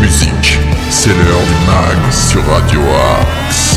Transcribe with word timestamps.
musique. 0.00 0.58
C'est 0.90 1.08
l'heure 1.08 1.42
du 1.42 1.66
mag 1.66 2.12
sur 2.12 2.44
Radio 2.46 2.80
Axe. 3.18 3.76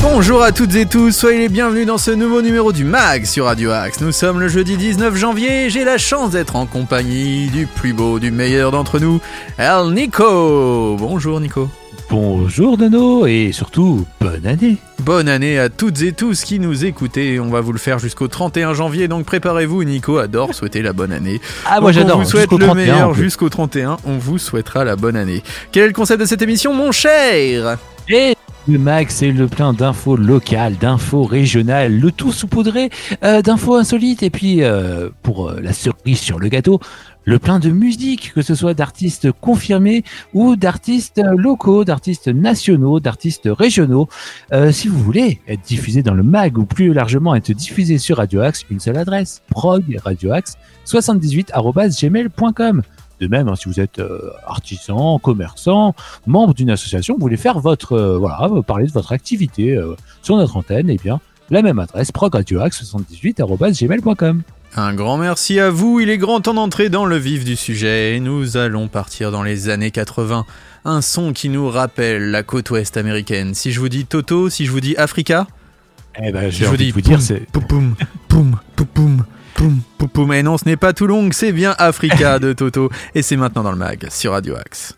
Bonjour 0.00 0.42
à 0.42 0.52
toutes 0.52 0.76
et 0.76 0.86
tous, 0.86 1.10
soyez 1.10 1.40
les 1.40 1.48
bienvenus 1.48 1.86
dans 1.86 1.98
ce 1.98 2.12
nouveau 2.12 2.40
numéro 2.40 2.72
du 2.72 2.84
MAG 2.84 3.24
sur 3.24 3.46
Radio 3.46 3.72
Axe. 3.72 4.00
Nous 4.00 4.12
sommes 4.12 4.38
le 4.38 4.46
jeudi 4.46 4.76
19 4.76 5.16
janvier 5.16 5.70
j'ai 5.70 5.84
la 5.84 5.98
chance 5.98 6.30
d'être 6.30 6.54
en 6.54 6.66
compagnie 6.66 7.48
du 7.48 7.66
plus 7.66 7.92
beau, 7.92 8.20
du 8.20 8.30
meilleur 8.30 8.70
d'entre 8.70 9.00
nous, 9.00 9.20
El 9.58 9.92
Nico. 9.92 10.96
Bonjour 10.96 11.40
Nico. 11.40 11.68
Bonjour 12.10 12.78
Dano 12.78 13.26
et 13.26 13.52
surtout 13.52 14.06
bonne 14.18 14.46
année. 14.46 14.78
Bonne 15.00 15.28
année 15.28 15.58
à 15.58 15.68
toutes 15.68 16.00
et 16.00 16.12
tous 16.12 16.42
qui 16.42 16.58
nous 16.58 16.86
écoutez. 16.86 17.38
On 17.38 17.50
va 17.50 17.60
vous 17.60 17.72
le 17.72 17.78
faire 17.78 17.98
jusqu'au 17.98 18.28
31 18.28 18.72
janvier, 18.72 19.08
donc 19.08 19.26
préparez-vous. 19.26 19.84
Nico 19.84 20.16
adore 20.16 20.54
souhaiter 20.54 20.80
la 20.80 20.94
bonne 20.94 21.12
année. 21.12 21.38
Ah 21.66 21.82
moi 21.82 21.92
j'adore. 21.92 22.20
On 22.20 22.22
vous 22.22 22.28
souhaite 22.28 22.50
le 22.50 22.56
31, 22.56 22.74
meilleur 22.74 23.14
jusqu'au 23.14 23.50
31. 23.50 23.98
On 24.06 24.16
vous 24.16 24.38
souhaitera 24.38 24.84
la 24.84 24.96
bonne 24.96 25.16
année. 25.16 25.42
Quel 25.70 25.84
est 25.84 25.88
le 25.88 25.92
concept 25.92 26.20
de 26.22 26.26
cette 26.26 26.40
émission, 26.40 26.72
mon 26.72 26.92
cher? 26.92 27.76
Et 28.08 28.34
le 28.68 28.78
mag, 28.78 29.06
c'est 29.08 29.30
le 29.30 29.46
plein 29.46 29.72
d'infos 29.72 30.16
locales, 30.16 30.76
d'infos 30.76 31.24
régionales, 31.24 31.98
le 31.98 32.12
tout 32.12 32.32
saupoudré 32.32 32.90
euh, 33.24 33.40
d'infos 33.40 33.76
insolites. 33.76 34.22
Et 34.22 34.28
puis, 34.28 34.62
euh, 34.62 35.08
pour 35.22 35.48
euh, 35.48 35.60
la 35.62 35.72
cerise 35.72 36.20
sur 36.20 36.38
le 36.38 36.48
gâteau, 36.48 36.78
le 37.24 37.38
plein 37.38 37.60
de 37.60 37.70
musique, 37.70 38.32
que 38.34 38.42
ce 38.42 38.54
soit 38.54 38.74
d'artistes 38.74 39.32
confirmés 39.32 40.04
ou 40.34 40.54
d'artistes 40.56 41.22
locaux, 41.36 41.84
d'artistes 41.84 42.28
nationaux, 42.28 43.00
d'artistes 43.00 43.48
régionaux. 43.50 44.08
Si 44.70 44.88
vous 44.88 44.98
voulez 44.98 45.38
être 45.46 45.60
diffusé 45.60 46.02
dans 46.02 46.14
le 46.14 46.22
mag 46.22 46.56
ou 46.56 46.64
plus 46.64 46.94
largement 46.94 47.34
être 47.34 47.52
diffusé 47.52 47.98
sur 47.98 48.16
Radio 48.16 48.40
Axe, 48.40 48.64
une 48.70 48.80
seule 48.80 48.96
adresse, 48.96 49.42
prog 49.50 50.00
Radio 50.02 50.32
Axe 50.32 50.56
78@gmail.com. 50.86 52.82
De 53.20 53.26
même, 53.26 53.48
hein, 53.48 53.56
si 53.56 53.68
vous 53.68 53.80
êtes 53.80 53.98
euh, 53.98 54.30
artisan, 54.46 55.18
commerçant, 55.18 55.96
membre 56.26 56.54
d'une 56.54 56.70
association, 56.70 57.14
vous 57.14 57.20
voulez 57.20 57.36
faire 57.36 57.58
votre, 57.58 57.94
euh, 57.94 58.16
voilà, 58.16 58.48
parler 58.66 58.86
de 58.86 58.92
votre 58.92 59.10
activité 59.12 59.76
euh, 59.76 59.96
sur 60.22 60.36
notre 60.36 60.56
antenne, 60.56 60.88
eh 60.88 60.96
bien, 60.96 61.20
la 61.50 61.62
même 61.62 61.80
adresse, 61.80 62.12
progradioax78.gmail.com. 62.12 64.42
Un 64.76 64.94
grand 64.94 65.16
merci 65.16 65.58
à 65.58 65.70
vous, 65.70 65.98
il 66.00 66.10
est 66.10 66.18
grand 66.18 66.40
temps 66.40 66.52
d'entrer 66.54 66.90
dans 66.90 67.06
le 67.06 67.16
vif 67.16 67.44
du 67.44 67.56
sujet 67.56 68.16
et 68.16 68.20
nous 68.20 68.58
allons 68.58 68.86
partir 68.86 69.32
dans 69.32 69.42
les 69.42 69.70
années 69.70 69.90
80. 69.90 70.44
Un 70.84 71.00
son 71.00 71.32
qui 71.32 71.48
nous 71.48 71.68
rappelle 71.68 72.30
la 72.30 72.42
côte 72.42 72.68
ouest 72.70 72.96
américaine. 72.98 73.54
Si 73.54 73.72
je 73.72 73.80
vous 73.80 73.88
dis 73.88 74.04
Toto, 74.04 74.50
si 74.50 74.66
je 74.66 74.70
vous 74.70 74.80
dis 74.80 74.94
Africa, 74.96 75.46
Eh 76.22 76.30
ben, 76.32 76.50
je 76.50 76.66
vous 76.66 76.76
dis 76.76 76.90
vous 76.90 77.00
dire, 77.00 77.20
c'est 77.20 77.46
poum 77.50 77.94
poum 78.28 78.58
poum 78.76 78.86
poum 78.94 79.24
poum 79.58 79.80
poum 79.98 80.08
poum. 80.08 80.32
Et 80.32 80.42
non, 80.42 80.56
ce 80.56 80.64
n'est 80.66 80.76
pas 80.76 80.92
Toulon, 80.92 81.28
c'est 81.32 81.52
bien 81.52 81.74
Africa 81.78 82.38
de 82.38 82.52
Toto. 82.52 82.90
Et 83.14 83.22
c'est 83.22 83.36
maintenant 83.36 83.64
dans 83.64 83.72
le 83.72 83.78
mag 83.78 84.06
sur 84.10 84.32
Radio 84.32 84.54
Axe. 84.56 84.97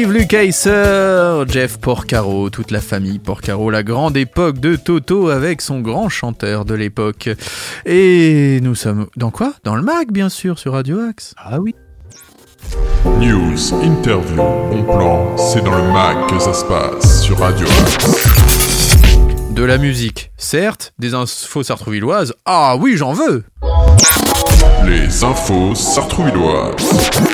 Steve 0.00 0.14
Lukather, 0.14 1.46
Jeff 1.46 1.76
Porcaro, 1.76 2.48
toute 2.48 2.70
la 2.70 2.80
famille 2.80 3.18
Porcaro, 3.18 3.68
la 3.68 3.82
grande 3.82 4.16
époque 4.16 4.58
de 4.58 4.74
Toto 4.74 5.28
avec 5.28 5.60
son 5.60 5.80
grand 5.80 6.08
chanteur 6.08 6.64
de 6.64 6.72
l'époque. 6.72 7.28
Et 7.84 8.60
nous 8.62 8.74
sommes 8.74 9.08
dans 9.18 9.30
quoi? 9.30 9.52
Dans 9.62 9.76
le 9.76 9.82
mag, 9.82 10.10
bien 10.10 10.30
sûr, 10.30 10.58
sur 10.58 10.72
Radio 10.72 11.00
Axe. 11.00 11.34
Ah 11.36 11.60
oui. 11.60 11.74
News, 13.18 13.74
interview, 13.82 14.36
bon 14.36 14.84
plan, 14.84 15.36
c'est 15.36 15.62
dans 15.62 15.76
le 15.76 15.92
mag 15.92 16.30
que 16.30 16.38
ça 16.38 16.54
se 16.54 16.64
passe 16.64 17.22
sur 17.22 17.38
Radio 17.38 17.66
Axe. 17.66 18.96
De 19.50 19.64
la 19.64 19.76
musique, 19.76 20.32
certes, 20.38 20.94
des 20.98 21.12
infos 21.12 21.62
sartrouvilloises. 21.62 22.32
Ah 22.46 22.74
oui, 22.80 22.96
j'en 22.96 23.12
veux 23.12 23.44
Les 24.86 25.24
infos 25.24 25.74
sartrouvilloises. 25.74 27.29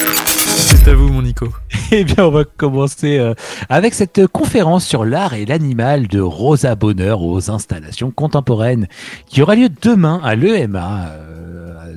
C'est 0.86 0.92
à 0.92 0.94
vous, 0.94 1.08
mon 1.08 1.22
Nico. 1.22 1.48
Eh 1.90 2.04
bien, 2.04 2.26
on 2.26 2.30
va 2.30 2.44
commencer 2.44 3.18
euh, 3.18 3.34
avec 3.68 3.92
cette 3.92 4.28
conférence 4.28 4.86
sur 4.86 5.04
l'art 5.04 5.34
et 5.34 5.44
l'animal 5.44 6.06
de 6.06 6.20
Rosa 6.20 6.76
Bonheur 6.76 7.22
aux 7.22 7.50
installations 7.50 8.12
contemporaines 8.12 8.86
qui 9.26 9.42
aura 9.42 9.56
lieu 9.56 9.68
demain 9.82 10.20
à 10.22 10.36
l'EMA 10.36 11.08
euh, 11.08 11.35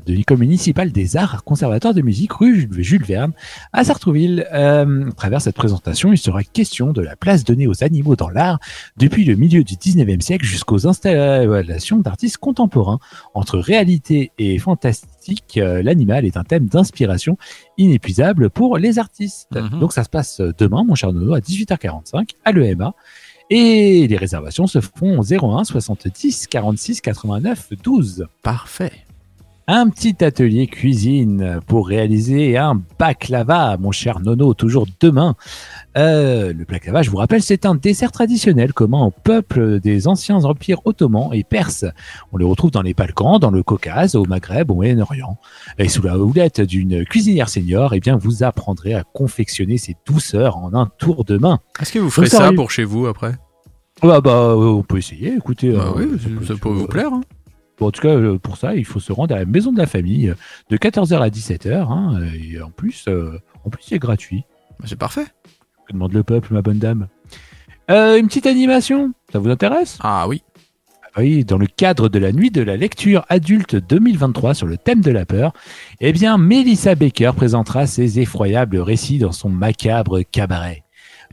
de 0.06 0.14
l'école 0.14 0.40
municipale 0.40 0.92
des 0.92 1.18
arts 1.18 1.44
conservatoire 1.44 1.94
de 1.94 2.02
musique 2.02 2.34
rue 2.34 2.70
Jules 2.78 3.04
Verne 3.04 3.32
à 3.74 3.84
Sartrouville. 3.84 4.48
Euh, 4.54 5.10
à 5.10 5.12
travers 5.14 5.42
cette 5.42 5.56
présentation, 5.56 6.12
il 6.12 6.18
sera 6.18 6.44
question 6.44 6.92
de 6.92 7.02
la 7.02 7.16
place 7.16 7.44
donnée 7.44 7.68
aux 7.68 7.84
animaux 7.84 8.16
dans 8.16 8.30
l'art 8.30 8.60
depuis 8.98 9.26
le 9.26 9.36
milieu 9.36 9.64
du 9.64 9.76
19e 9.76 10.22
siècle 10.22 10.46
jusqu'aux 10.46 10.88
installations 10.88 11.98
d'artistes 11.98 12.38
contemporains. 12.38 13.00
Entre 13.34 13.58
réalité 13.58 14.32
et 14.38 14.58
fantastique, 14.60 15.58
euh, 15.58 15.82
l'animal 15.82 16.26
est 16.26 16.38
un 16.38 16.44
thème 16.44 16.66
d'inspiration 16.66 17.38
inépuisable 17.78 18.50
pour 18.50 18.78
les 18.78 19.00
artistes. 19.00 19.56
Mhm. 19.56 19.80
Donc 19.80 19.94
ça 19.94 20.04
se 20.04 20.10
passe 20.10 20.42
demain, 20.58 20.84
mon 20.84 20.96
cher 20.96 21.14
Nono, 21.14 21.34
à 21.34 21.40
18h45 21.40 22.32
à 22.46 22.52
l'EMA. 22.52 22.94
Et 23.50 24.08
les 24.08 24.18
réservations 24.18 24.68
se 24.68 24.80
font 24.80 25.20
au 25.20 25.24
01 25.24 25.64
70 25.64 26.48
46 26.48 27.02
89 27.02 27.74
12. 27.84 28.28
Parfait. 28.44 28.92
Un 29.72 29.88
petit 29.90 30.24
atelier 30.24 30.66
cuisine 30.66 31.60
pour 31.68 31.88
réaliser 31.88 32.58
un 32.58 32.82
baklava, 32.98 33.78
mon 33.78 33.92
cher 33.92 34.20
Nono, 34.20 34.56
toujours 34.56 34.88
demain. 35.00 35.36
Euh, 35.96 36.54
le 36.54 36.66
baklava, 36.66 37.04
je 37.04 37.12
vous 37.12 37.18
rappelle, 37.18 37.44
c'est 37.44 37.68
un 37.68 37.76
dessert 37.76 38.12
traditionnel 38.12 38.74
commun 38.74 39.04
au 39.06 39.12
peuple 39.12 39.80
des 39.80 40.08
anciens 40.08 40.44
empires 40.44 40.80
ottomans 40.86 41.30
et 41.34 41.44
perses. 41.44 41.86
On 42.32 42.38
le 42.38 42.48
retrouve 42.48 42.72
dans 42.72 42.82
les 42.82 42.96
Balkans, 42.96 43.38
dans 43.38 43.52
le 43.52 43.62
Caucase, 43.62 44.16
au 44.16 44.26
Maghreb, 44.26 44.72
au 44.72 44.74
Moyen-Orient. 44.74 45.38
Et 45.78 45.88
sous 45.88 46.02
la 46.02 46.18
houlette 46.18 46.62
d'une 46.62 47.06
cuisinière 47.06 47.48
senior, 47.50 47.94
eh 47.94 48.00
bien, 48.00 48.18
vous 48.18 48.42
apprendrez 48.42 48.96
à 48.96 49.04
confectionner 49.04 49.78
ces 49.78 49.96
douceurs 50.08 50.58
en 50.58 50.74
un 50.74 50.90
tour 50.98 51.26
de 51.26 51.38
main. 51.38 51.60
Est-ce 51.80 51.92
que 51.92 52.00
vous 52.00 52.10
ferez 52.10 52.28
ça 52.28 52.52
pour 52.54 52.72
chez 52.72 52.86
vous 52.86 53.06
après? 53.06 53.34
Ah 54.02 54.22
bah, 54.22 54.32
euh, 54.32 54.56
on 54.56 54.82
peut 54.82 54.98
essayer, 54.98 55.36
écoutez. 55.36 55.74
Bah 55.74 55.94
euh, 55.96 56.06
oui, 56.08 56.36
peut- 56.40 56.46
ça 56.46 56.54
peut 56.56 56.70
vous 56.70 56.88
plaire. 56.88 57.12
hein. 57.14 57.22
Bon, 57.80 57.88
en 57.88 57.92
tout 57.92 58.02
cas, 58.02 58.10
euh, 58.10 58.38
pour 58.38 58.58
ça, 58.58 58.76
il 58.76 58.86
faut 58.86 59.00
se 59.00 59.12
rendre 59.14 59.34
à 59.34 59.40
la 59.40 59.46
maison 59.46 59.72
de 59.72 59.78
la 59.78 59.88
famille 59.88 60.30
euh, 60.30 60.36
de 60.70 60.78
14h 60.78 61.20
à 61.22 61.30
17h. 61.30 61.74
hein, 61.90 62.20
et 62.36 62.62
en 62.62 62.72
plus, 62.72 63.06
euh, 63.08 63.40
en 63.64 63.70
plus, 63.70 63.84
c'est 63.88 64.00
gratuit. 64.00 64.44
Bah, 64.80 64.86
C'est 64.88 64.98
parfait. 65.00 65.26
Que 65.88 65.94
demande 65.94 66.14
le 66.14 66.24
peuple, 66.24 66.54
ma 66.54 66.62
bonne 66.62 66.80
dame? 66.80 67.08
Euh, 67.90 68.18
Une 68.20 68.28
petite 68.28 68.46
animation, 68.48 69.14
ça 69.32 69.40
vous 69.40 69.50
intéresse? 69.50 69.98
Ah 70.02 70.28
oui. 70.28 70.44
Ah 71.16 71.22
Oui, 71.22 71.44
dans 71.46 71.58
le 71.58 71.66
cadre 71.66 72.08
de 72.10 72.20
la 72.20 72.32
nuit 72.32 72.52
de 72.52 72.62
la 72.62 72.78
lecture 72.78 73.26
adulte 73.30 73.76
2023 73.76 74.54
sur 74.54 74.68
le 74.68 74.78
thème 74.78 75.02
de 75.02 75.10
la 75.12 75.26
peur, 75.26 75.54
eh 76.02 76.12
bien, 76.14 76.38
Melissa 76.38 76.94
Baker 76.96 77.32
présentera 77.36 77.88
ses 77.88 78.20
effroyables 78.20 78.78
récits 78.78 79.18
dans 79.18 79.32
son 79.32 79.50
macabre 79.50 80.20
cabaret. 80.32 80.84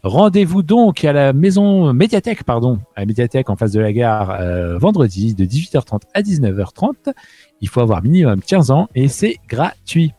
Rendez-vous 0.08 0.62
donc 0.62 1.04
à 1.04 1.12
la 1.12 1.32
maison 1.32 1.92
médiathèque, 1.92 2.44
pardon, 2.44 2.78
à 2.94 3.00
la 3.00 3.06
médiathèque 3.06 3.50
en 3.50 3.56
face 3.56 3.72
de 3.72 3.80
la 3.80 3.92
gare 3.92 4.36
euh, 4.40 4.78
vendredi 4.78 5.34
de 5.34 5.44
18h30 5.44 6.02
à 6.14 6.22
19h30. 6.22 7.12
Il 7.60 7.68
faut 7.68 7.80
avoir 7.80 8.02
minimum 8.04 8.40
15 8.40 8.70
ans 8.70 8.88
et 8.94 9.08
c'est 9.08 9.36
gratuit. 9.48 10.12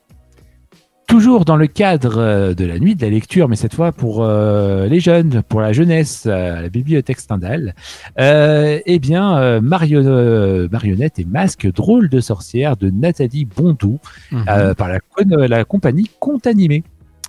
Toujours 1.08 1.46
dans 1.46 1.56
le 1.56 1.68
cadre 1.68 2.18
euh, 2.18 2.54
de 2.54 2.66
la 2.66 2.80
nuit 2.80 2.94
de 2.96 3.02
la 3.02 3.10
lecture, 3.10 3.48
mais 3.48 3.56
cette 3.56 3.74
fois 3.74 3.94
pour 3.94 4.24
euh, 4.24 4.88
les 4.88 5.00
jeunes, 5.00 5.42
pour 5.48 5.62
la 5.62 5.72
jeunesse, 5.72 6.26
à 6.26 6.60
la 6.60 6.68
bibliothèque 6.68 7.22
Stendhal, 7.22 7.74
euh, 8.20 8.80
eh 8.86 9.00
bien, 9.00 9.38
euh, 9.38 9.62
Mario- 9.62 10.68
marionnette 10.70 11.18
et 11.20 11.24
masque 11.24 11.72
drôle 11.72 12.10
de 12.10 12.20
sorcière 12.20 12.76
de 12.76 12.90
Nathalie 12.90 13.46
Bondou 13.46 14.00
Mhm. 14.34 14.74
par 14.76 14.90
la, 14.90 15.64
compagnie 15.64 16.10
Conte 16.20 16.46
Animé. 16.46 16.84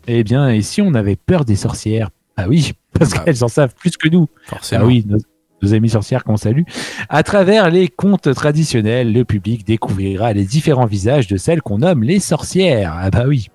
Eh 0.09 0.25
bien, 0.25 0.49
et 0.49 0.63
si 0.63 0.83
on 0.83 0.95
avait 0.95 1.15
peur 1.17 1.45
des 1.45 1.55
sorcières 1.55 2.11
Ah 2.41 2.49
oui, 2.49 2.73
parce 2.99 3.13
Ah. 3.15 3.19
qu'elles 3.19 3.43
en 3.45 3.49
savent 3.49 3.75
plus 3.75 3.97
que 3.97 4.09
nous. 4.09 4.29
Forcément. 4.47 4.85
Ah 4.85 4.87
oui, 4.87 5.05
nos, 5.07 5.19
nos 5.61 5.75
amis 5.75 5.91
sorcières 5.91 6.23
qu'on 6.23 6.37
salue. 6.37 6.63
À 7.09 7.25
travers 7.25 7.69
les 7.69 7.89
contes 7.89 8.33
traditionnels, 8.33 9.13
le 9.13 9.25
public 9.25 9.67
découvrira 9.67 10.33
les 10.33 10.45
différents 10.45 10.87
visages 10.87 11.27
de 11.27 11.37
celles 11.37 11.63
qu'on 11.63 11.79
nomme 11.79 12.05
les 12.05 12.21
sorcières. 12.21 12.95
Ah 12.97 13.11
bah 13.11 13.25
oui. 13.27 13.49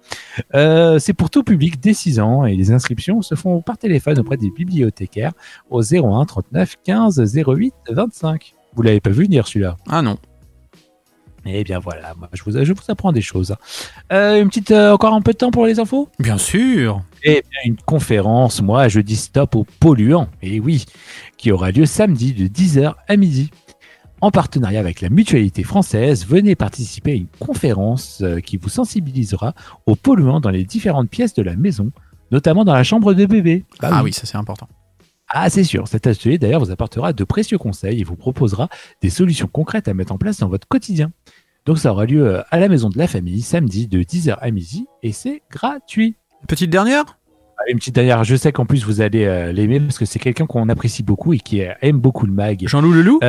Euh, 0.53 0.99
c'est 0.99 1.13
pour 1.13 1.29
tout 1.29 1.43
public 1.43 1.79
dès 1.79 1.93
6 1.93 2.19
ans 2.19 2.45
et 2.45 2.55
les 2.57 2.71
inscriptions 2.73 3.21
se 3.21 3.35
font 3.35 3.61
par 3.61 3.77
téléphone 3.77 4.19
auprès 4.19 4.35
des 4.35 4.51
bibliothécaires 4.51 5.31
au 5.69 5.81
01 5.81 6.25
39 6.25 6.75
15 6.83 7.33
08 7.47 7.73
25. 7.89 8.53
Vous 8.75 8.81
l'avez 8.81 8.99
pas 8.99 9.11
vu 9.11 9.23
venir 9.23 9.47
celui-là? 9.47 9.77
Ah 9.87 10.01
non. 10.01 10.17
Eh 11.45 11.63
bien 11.63 11.79
voilà, 11.79 12.13
moi, 12.15 12.29
je 12.33 12.43
vous, 12.43 12.51
je 12.63 12.71
vous 12.71 12.81
apprends 12.87 13.11
des 13.11 13.21
choses. 13.21 13.55
Euh, 14.11 14.41
une 14.41 14.47
petite, 14.47 14.71
euh, 14.71 14.93
encore 14.93 15.13
un 15.13 15.21
peu 15.21 15.33
de 15.33 15.37
temps 15.37 15.51
pour 15.51 15.65
les 15.65 15.79
infos? 15.79 16.09
Bien 16.19 16.37
sûr. 16.37 17.01
Eh 17.23 17.43
bien, 17.49 17.59
une 17.65 17.77
conférence, 17.77 18.61
moi, 18.61 18.87
je 18.87 18.99
dis 18.99 19.15
stop 19.15 19.55
aux 19.55 19.65
polluants, 19.79 20.29
et 20.41 20.59
oui, 20.59 20.85
qui 21.37 21.51
aura 21.51 21.71
lieu 21.71 21.85
samedi 21.85 22.33
de 22.33 22.47
10h 22.47 22.93
à 23.07 23.17
midi. 23.17 23.49
En 24.21 24.31
partenariat 24.31 24.79
avec 24.79 25.01
la 25.01 25.09
Mutualité 25.09 25.63
française, 25.63 26.25
venez 26.25 26.55
participer 26.55 27.11
à 27.11 27.15
une 27.15 27.27
conférence 27.39 28.21
euh, 28.21 28.39
qui 28.39 28.55
vous 28.55 28.69
sensibilisera 28.69 29.53
aux 29.85 29.97
polluants 29.97 30.39
dans 30.39 30.49
les 30.49 30.63
différentes 30.63 31.09
pièces 31.09 31.33
de 31.33 31.43
la 31.43 31.57
maison, 31.57 31.91
notamment 32.31 32.63
dans 32.63 32.73
la 32.73 32.85
chambre 32.85 33.13
de 33.13 33.25
bébé. 33.25 33.65
Bah 33.81 33.89
ah 33.91 34.01
oui, 34.01 34.13
ça 34.13 34.25
c'est 34.25 34.37
important. 34.37 34.69
Ah, 35.35 35.49
c'est 35.49 35.63
sûr. 35.63 35.87
Cet 35.87 36.05
atelier, 36.05 36.37
d'ailleurs, 36.37 36.63
vous 36.63 36.69
apportera 36.69 37.11
de 37.11 37.23
précieux 37.23 37.57
conseils 37.57 37.99
et 37.99 38.03
vous 38.03 38.15
proposera 38.15 38.69
des 39.01 39.09
solutions 39.09 39.47
concrètes 39.47 39.87
à 39.87 39.93
mettre 39.95 40.13
en 40.13 40.17
place 40.19 40.37
dans 40.37 40.47
votre 40.47 40.67
quotidien. 40.67 41.11
Donc, 41.65 41.79
ça 41.79 41.91
aura 41.91 42.05
lieu 42.05 42.25
euh, 42.27 42.41
à 42.51 42.59
la 42.59 42.67
maison 42.67 42.89
de 42.89 42.97
la 42.97 43.07
famille, 43.07 43.41
samedi 43.41 43.87
de 43.87 44.01
10h 44.03 44.37
à 44.39 44.51
midi, 44.51 44.85
et 45.01 45.11
c'est 45.13 45.41
gratuit. 45.49 46.15
Petite 46.47 46.69
dernière? 46.69 47.03
Ah, 47.57 47.63
Une 47.69 47.77
petite 47.77 47.95
dernière, 47.95 48.23
je 48.25 48.35
sais 48.35 48.51
qu'en 48.51 48.65
plus 48.65 48.83
vous 48.83 48.99
allez 48.99 49.23
euh, 49.25 49.51
l'aimer 49.53 49.79
parce 49.79 49.97
que 49.97 50.05
c'est 50.05 50.19
quelqu'un 50.19 50.45
qu'on 50.45 50.67
apprécie 50.67 51.03
beaucoup 51.03 51.33
et 51.33 51.39
qui 51.39 51.61
euh, 51.63 51.71
aime 51.81 51.99
beaucoup 51.99 52.25
le 52.25 52.33
mag. 52.33 52.61
Jean-Loup 52.67 52.91
Leloup? 52.91 53.19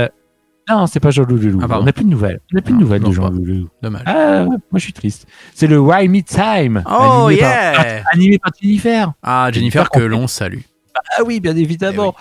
Non, 0.69 0.87
c'est 0.87 0.99
pas 0.99 1.11
Jean-Loup 1.11 1.37
Leloup. 1.37 1.61
Ah, 1.63 1.79
on 1.79 1.85
n'a 1.85 1.93
plus 1.93 2.05
de 2.05 2.09
nouvelles. 2.11 2.41
On 2.51 2.57
n'a 2.57 2.63
plus 2.63 2.73
de 2.73 2.79
Ah, 2.79 2.81
nouvelles 2.81 3.03
de 3.03 3.13
Jean-Loup 3.13 3.45
Leloup. 3.45 3.69
Dommage. 3.83 4.03
Ah, 4.07 4.45
moi 4.47 4.59
je 4.77 4.79
suis 4.81 4.93
triste. 4.95 5.27
C'est 5.55 5.67
le 5.67 5.79
Why 5.79 6.09
Me 6.09 6.23
Time. 6.23 6.83
Oh 6.91 7.27
animé 7.27 7.37
yeah 7.43 7.73
par, 7.75 7.87
animé 8.15 8.39
par 8.39 8.53
Jennifer. 8.61 9.13
Ah, 9.23 9.51
Jennifer, 9.53 9.91
que 9.91 10.01
l'on 10.01 10.27
salue. 10.27 10.61
Ah 11.19 11.23
oui, 11.25 11.39
bien 11.41 11.55
évidemment. 11.55 12.15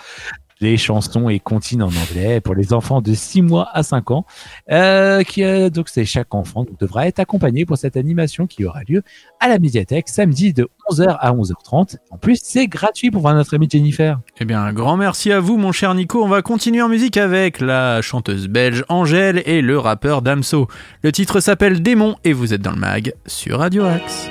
Les 0.64 0.78
chansons 0.78 1.28
et 1.28 1.40
comptines 1.40 1.82
en 1.82 1.88
anglais 1.88 2.40
pour 2.40 2.54
les 2.54 2.72
enfants 2.72 3.02
de 3.02 3.12
6 3.12 3.42
mois 3.42 3.68
à 3.74 3.82
5 3.82 4.10
ans. 4.12 4.24
Euh, 4.70 5.22
qui, 5.22 5.44
euh, 5.44 5.68
donc, 5.68 5.90
c'est 5.90 6.06
chaque 6.06 6.34
enfant 6.34 6.64
donc, 6.64 6.80
devra 6.80 7.06
être 7.06 7.18
accompagné 7.18 7.66
pour 7.66 7.76
cette 7.76 7.98
animation 7.98 8.46
qui 8.46 8.64
aura 8.64 8.80
lieu 8.88 9.02
à 9.40 9.48
la 9.48 9.58
médiathèque 9.58 10.08
samedi 10.08 10.54
de 10.54 10.66
11h 10.90 11.18
à 11.20 11.32
11h30. 11.34 11.98
En 12.10 12.16
plus, 12.16 12.40
c'est 12.42 12.66
gratuit 12.66 13.10
pour 13.10 13.20
voir 13.20 13.34
notre 13.34 13.54
amie 13.54 13.68
Jennifer. 13.70 14.18
Eh 14.40 14.46
bien, 14.46 14.62
un 14.62 14.72
grand 14.72 14.96
merci 14.96 15.32
à 15.32 15.38
vous, 15.38 15.58
mon 15.58 15.70
cher 15.70 15.94
Nico. 15.94 16.24
On 16.24 16.28
va 16.28 16.40
continuer 16.40 16.80
en 16.80 16.88
musique 16.88 17.18
avec 17.18 17.60
la 17.60 18.00
chanteuse 18.00 18.48
belge 18.48 18.86
Angèle 18.88 19.42
et 19.44 19.60
le 19.60 19.78
rappeur 19.78 20.22
Damso. 20.22 20.68
Le 21.02 21.12
titre 21.12 21.40
s'appelle 21.40 21.82
Démon 21.82 22.16
et 22.24 22.32
vous 22.32 22.54
êtes 22.54 22.62
dans 22.62 22.72
le 22.72 22.78
mag 22.80 23.12
sur 23.26 23.58
Radio 23.58 23.84
Axe. 23.84 24.30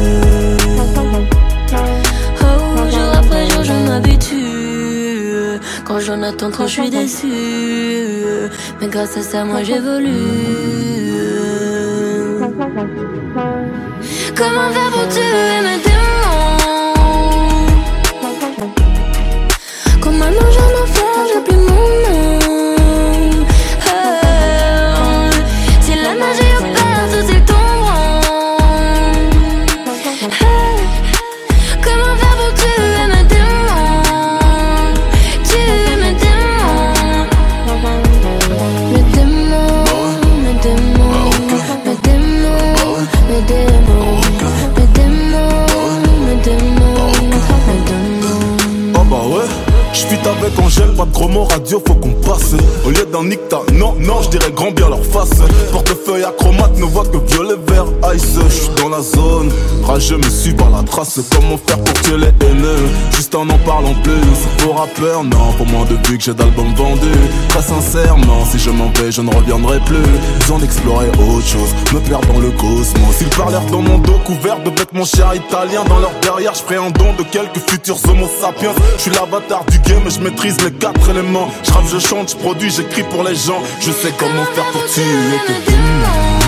Quand 5.91 5.99
j'en 5.99 6.23
attends 6.23 6.51
trop, 6.51 6.67
je 6.67 6.71
suis 6.71 6.89
déçue. 6.89 7.27
Mais 8.79 8.87
grâce 8.87 9.17
à 9.17 9.21
ça, 9.21 9.43
moi 9.43 9.61
j'évolue. 9.61 10.07
Comment 14.37 14.69
faire 14.71 14.91
pour 14.93 15.05
tuer 15.09 15.59
mes 15.65 15.79
démons? 15.83 16.95
Comme 19.99 20.17
maintenant 20.17 20.51
j'en 20.55 20.71
enfer, 20.81 21.13
j'ai 21.27 21.41
plus 21.43 21.57
mon 21.57 21.65
nom? 21.65 22.40
Mots 51.27 51.45
radio, 51.45 51.81
faut 51.87 51.93
qu'on 51.95 52.13
passe. 52.13 52.55
Au 52.85 52.89
lieu 52.89 53.05
d'un 53.11 53.23
nicta, 53.23 53.59
non, 53.73 53.95
non, 53.99 54.21
je 54.21 54.29
dirais 54.29 54.51
grand 54.51 54.71
bien 54.71 54.89
leur 54.89 55.05
face. 55.05 55.39
Portefeuille 55.71 56.23
acromate 56.23 56.77
ne 56.77 56.83
voit 56.83 57.05
que 57.05 57.17
violet, 57.17 57.55
vert, 57.67 57.85
ice. 58.13 58.37
J'suis 58.49 58.69
dans 58.81 58.89
la 58.89 59.01
zone, 59.01 59.51
rageux 59.83 60.17
me 60.17 60.29
suis 60.29 60.53
par 60.53 60.69
la 60.69 60.83
trace. 60.83 61.19
Comment 61.31 61.57
faire 61.57 61.77
pour 61.83 61.93
tuer 62.01 62.17
les 62.17 62.47
haineux, 62.47 62.89
juste 63.11 63.35
en 63.35 63.47
en 63.49 63.57
parlant 63.59 63.93
plus. 64.03 64.65
Pour 64.65 64.77
rappeur, 64.77 65.23
non, 65.23 65.53
pour 65.57 65.67
moins 65.67 65.85
de 65.85 65.95
que 65.95 66.19
j'ai 66.19 66.33
d'albums 66.33 66.73
vendus. 66.75 67.19
Très 67.49 67.61
sincèrement, 67.61 68.45
si 68.51 68.59
je 68.59 68.69
m'en 68.69 68.89
vais, 68.89 69.11
je 69.11 69.21
ne 69.21 69.33
reviendrai 69.33 69.79
plus. 69.85 70.03
Besoin 70.39 70.59
d'explorer 70.59 71.07
autre 71.09 71.47
chose, 71.47 71.69
me 71.93 71.99
perdre 71.99 72.27
dans 72.33 72.39
le 72.39 72.51
cosmos. 72.51 73.21
Ils 73.21 73.29
parlèrent 73.29 73.65
dans 73.67 73.81
mon 73.81 73.99
dos 73.99 74.19
couvert 74.25 74.59
de 74.63 74.69
vêtements 74.69 75.05
chers 75.05 75.35
italiens 75.35 75.83
Dans 75.87 75.99
leur 75.99 76.11
derrière, 76.21 76.53
je 76.53 76.75
un 76.75 76.89
don 76.91 77.13
de 77.17 77.23
quelques 77.23 77.59
futurs 77.69 77.97
homo 78.07 78.27
sapiens. 78.41 78.73
Je 78.97 79.01
suis 79.01 79.11
l'avatar 79.11 79.65
du 79.65 79.77
game 79.79 80.09
je 80.09 80.19
maîtrise 80.19 80.57
les 80.63 80.71
quatre 80.71 81.10
éléments 81.11 81.49
Je 81.63 81.71
je 81.87 81.99
chante, 81.99 82.31
je 82.31 82.35
produis, 82.35 82.71
j'écris 82.71 83.03
pour 83.03 83.23
les 83.23 83.35
gens. 83.35 83.61
Je 83.79 83.91
sais 83.91 84.13
comment 84.17 84.45
faire 84.45 84.71
pour 84.71 84.85
tuer 84.85 85.03
tes 85.47 86.40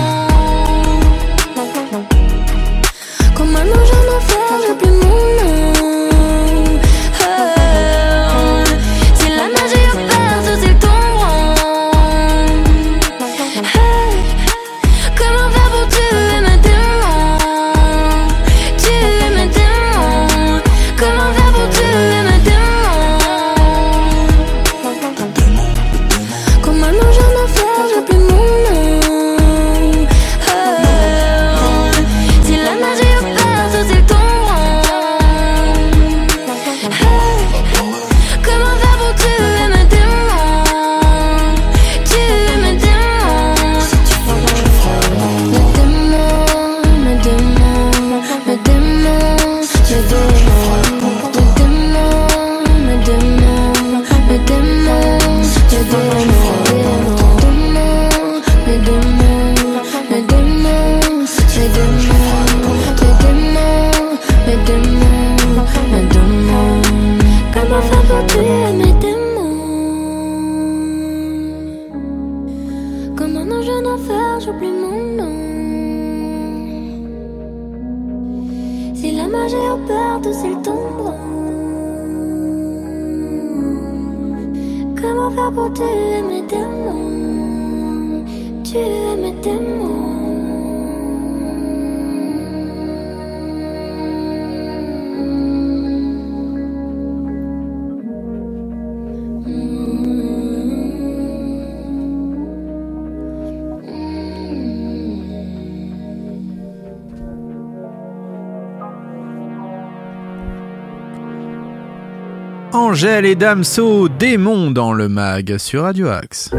Angèle 112.74 113.28
et 113.28 113.36
Damso, 113.36 114.10
démons 114.10 114.72
dans 114.72 114.94
le 114.94 115.08
mag 115.08 115.60
sur 115.60 115.84
Radio 115.84 116.08
Axe. 116.08 116.50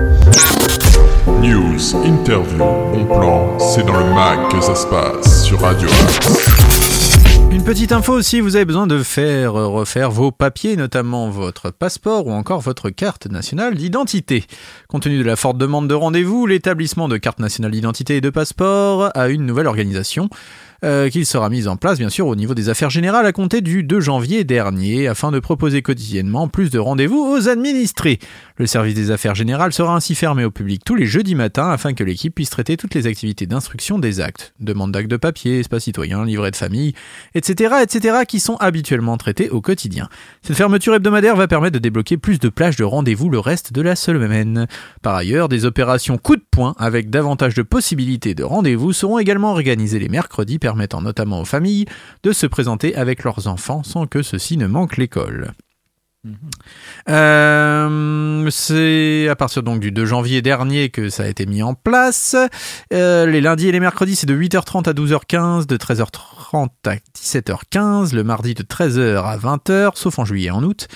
News, 1.43 1.97
interview, 2.05 2.59
bon 2.59 3.05
plan, 3.05 3.59
c'est 3.59 3.85
dans 3.85 3.99
le 3.99 4.15
mag 4.15 4.49
que 4.49 4.61
ça 4.61 4.77
se 4.77 4.87
passe 4.87 5.45
sur 5.45 5.61
Radio 5.61 5.89
Axe. 5.89 6.85
Une 7.51 7.65
petite 7.65 7.91
info 7.91 8.13
aussi, 8.13 8.41
vous 8.41 8.55
avez 8.55 8.65
besoin 8.65 8.87
de 8.87 9.03
faire 9.03 9.55
refaire 9.55 10.13
vos 10.13 10.31
papiers, 10.31 10.77
notamment 10.77 11.31
votre 11.31 11.73
passeport 11.73 12.29
ou 12.29 12.33
encore 12.33 12.61
votre 12.61 12.91
carte 12.91 13.27
nationale 13.27 13.75
d'identité. 13.75 14.45
Compte 14.89 15.03
tenu 15.03 15.19
de 15.19 15.25
la 15.25 15.35
forte 15.35 15.59
demande 15.59 15.89
de 15.89 15.95
rendez-vous, 15.95 16.47
l'établissement 16.47 17.09
de 17.09 17.17
carte 17.17 17.41
nationale 17.41 17.73
d'identité 17.73 18.17
et 18.17 18.21
de 18.21 18.31
passeport 18.31 19.11
a 19.15 19.29
une 19.29 19.47
nouvelle 19.47 19.67
organisation 19.67 20.29
euh, 20.85 21.09
qu'il 21.09 21.25
sera 21.25 21.49
mise 21.49 21.67
en 21.67 21.77
place 21.77 21.99
bien 21.99 22.11
sûr 22.11 22.27
au 22.27 22.37
niveau 22.37 22.55
des 22.55 22.69
affaires 22.69 22.91
générales 22.91 23.25
à 23.25 23.33
compter 23.33 23.63
du 23.63 23.83
2 23.83 24.01
janvier 24.01 24.45
dernier 24.45 25.09
afin 25.09 25.31
de 25.31 25.39
proposer 25.39 25.83
quotidiennement 25.83 26.47
plus 26.47 26.71
de 26.71 26.79
rendez-vous 26.79 27.19
aux 27.19 27.49
administrés. 27.49 28.19
Le 28.57 28.67
service 28.67 28.95
des 28.95 29.11
affaires 29.11 29.35
générales 29.35 29.73
sera 29.73 29.97
ainsi 29.97 30.15
fermé 30.15 30.45
au 30.45 30.51
public 30.53 30.83
tous 30.85 30.95
les 30.95 31.07
jeudis 31.07 31.35
matins 31.35 31.71
afin 31.71 31.93
que 31.93 32.05
l'équipe 32.05 32.33
puisse 32.33 32.51
traiter 32.51 32.77
toutes 32.77 32.95
les 32.95 33.09
activités 33.09 33.47
d'instruction 33.47 33.99
des 33.99 34.21
actes, 34.21 34.55
demande 34.61 34.93
d'actes 34.93 35.11
de 35.11 35.17
papier, 35.17 35.59
espace 35.59 35.83
citoyen, 35.83 36.25
livret 36.25 36.53
de 36.53 36.57
famille, 36.57 36.95
etc., 37.35 37.75
etc., 37.83 38.19
qui 38.29 38.39
sont 38.39 38.55
habituellement 38.59 39.17
traités 39.17 39.51
au 39.51 39.61
quotidien. 39.61 40.09
Cette 40.43 40.57
fermeture 40.57 40.95
hebdomadaire 40.95 41.35
va 41.35 41.49
permettre 41.49 41.75
de 41.75 41.81
débloquer 41.81 42.17
plus 42.17 42.39
de 42.39 42.49
plages 42.49 42.77
de 42.77 42.85
rendez-vous 42.85 43.29
le 43.29 43.41
reste 43.41 43.73
de 43.73 43.83
la 43.83 43.97
semaine. 43.97 44.69
Par 45.03 45.17
ailleurs, 45.17 45.49
des 45.49 45.65
opérations 45.65 46.17
coup 46.17 46.37
de 46.37 46.45
poing 46.49 46.77
avec 46.79 47.11
davantage 47.11 47.55
de 47.55 47.63
possibilités 47.63 48.37
de 48.37 48.45
rendez-vous 48.45 48.93
seront 48.93 49.19
également 49.19 49.51
organisées 49.51 49.99
les 49.99 50.09
mercredis, 50.09 50.61
permettant 50.61 51.03
notamment 51.03 51.41
aux 51.41 51.45
familles 51.45 51.87
de 52.23 52.31
se 52.31 52.47
présenter 52.47 52.95
avec 52.95 53.25
leurs 53.25 53.49
enfants 53.49 53.83
sans 53.83 54.07
que 54.07 54.23
ceux-ci 54.23 54.57
ne 54.59 54.69
manquent 54.69 54.97
l'école. 54.97 55.55
Euh, 57.09 58.49
c'est 58.51 59.29
à 59.29 59.37
partir 59.37 59.63
donc 59.63 59.81
du 59.81 59.93
2 59.93 60.07
janvier 60.07 60.43
dernier 60.43 60.89
que 60.89 61.09
ça 61.09 61.25
a 61.25 61.27
été 61.27 61.47
mis 61.47 61.63
en 61.63 61.75
place. 61.75 62.37
Euh, 62.93 63.27
les 63.27 63.41
lundis 63.41 63.69
et 63.69 63.73
les 63.73 63.81
mercredis, 63.81 64.17
c'est 64.17 64.27
de 64.27 64.35
8h30 64.35 64.89
à 64.89 64.93
12h15, 64.93 65.67
de 65.67 65.77
13h30 65.77 66.69
à 66.87 66.97
17h15, 67.17 68.15
le 68.15 68.25
mardi 68.25 68.55
de 68.55 68.63
13h 68.63 69.25
à 69.25 69.37
20h, 69.37 69.93
sauf 69.95 70.19
en 70.19 70.25
juillet 70.25 70.49
et 70.49 70.51
en 70.51 70.63
août. 70.63 70.89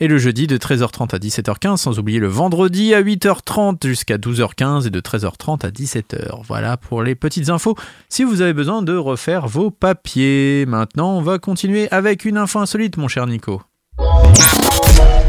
Et 0.00 0.06
le 0.06 0.16
jeudi 0.16 0.46
de 0.46 0.56
13h30 0.56 1.12
à 1.12 1.18
17h15, 1.18 1.78
sans 1.78 1.98
oublier 1.98 2.20
le 2.20 2.28
vendredi 2.28 2.94
à 2.94 3.02
8h30 3.02 3.84
jusqu'à 3.84 4.16
12h15 4.16 4.86
et 4.86 4.90
de 4.90 5.00
13h30 5.00 5.66
à 5.66 5.70
17h. 5.70 6.40
Voilà 6.46 6.76
pour 6.76 7.02
les 7.02 7.16
petites 7.16 7.50
infos. 7.50 7.74
Si 8.08 8.22
vous 8.22 8.40
avez 8.40 8.52
besoin 8.52 8.82
de 8.82 8.96
refaire 8.96 9.48
vos 9.48 9.72
papiers. 9.72 10.66
Maintenant, 10.66 11.16
on 11.16 11.22
va 11.22 11.40
continuer 11.40 11.88
avec 11.90 12.24
une 12.24 12.36
info 12.36 12.60
insolite, 12.60 12.96
mon 12.96 13.08
cher 13.08 13.26
Nico. 13.26 13.60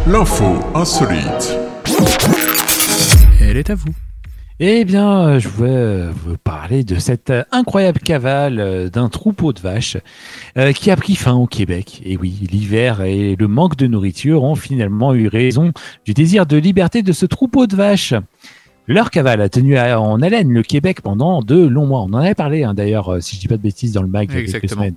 L'info 0.07 0.55
insolite. 0.73 1.57
Elle 3.41 3.57
est 3.57 3.69
à 3.69 3.75
vous. 3.75 3.89
Eh 4.59 4.83
bien, 4.83 5.39
je 5.39 5.47
voulais 5.47 5.69
euh, 5.69 6.11
vous 6.11 6.35
parler 6.37 6.83
de 6.83 6.95
cette 6.99 7.31
incroyable 7.51 7.99
cavale 7.99 8.59
euh, 8.59 8.89
d'un 8.89 9.07
troupeau 9.07 9.53
de 9.53 9.59
vaches 9.61 9.95
euh, 10.57 10.73
qui 10.73 10.91
a 10.91 10.95
pris 10.97 11.15
fin 11.15 11.33
au 11.33 11.45
Québec. 11.45 12.01
Et 12.03 12.17
oui, 12.17 12.47
l'hiver 12.51 13.01
et 13.01 13.35
le 13.37 13.47
manque 13.47 13.77
de 13.77 13.87
nourriture 13.87 14.43
ont 14.43 14.55
finalement 14.55 15.13
eu 15.13 15.27
raison 15.27 15.71
du 16.05 16.13
désir 16.13 16.45
de 16.45 16.57
liberté 16.57 17.01
de 17.03 17.13
ce 17.13 17.25
troupeau 17.25 17.67
de 17.67 17.75
vaches. 17.75 18.13
Leur 18.87 19.11
cavale 19.11 19.41
a 19.41 19.49
tenu 19.49 19.77
à- 19.77 20.01
en 20.01 20.21
haleine 20.21 20.51
le 20.51 20.63
Québec 20.63 21.01
pendant 21.01 21.41
de 21.41 21.55
longs 21.55 21.85
mois. 21.85 22.01
On 22.01 22.13
en 22.13 22.15
avait 22.15 22.35
parlé 22.35 22.63
hein, 22.63 22.73
d'ailleurs, 22.73 23.21
si 23.21 23.35
je 23.35 23.41
dis 23.41 23.47
pas 23.47 23.57
de 23.57 23.61
bêtises, 23.61 23.93
dans 23.93 24.01
le 24.01 24.09
mag 24.09 24.27
il 24.29 24.35
y 24.35 24.37
a 24.37 24.41
quelques 24.41 24.55
Exactement. 24.55 24.81
semaines. 24.81 24.95